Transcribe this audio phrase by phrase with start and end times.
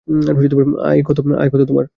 [0.83, 1.65] আয় কতো
[1.67, 1.85] তোমার?